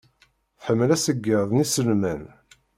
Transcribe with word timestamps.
Tḥemmel 0.59 0.89
aṣeyyed 0.95 1.49
n 1.53 1.63
iselman. 1.63 2.23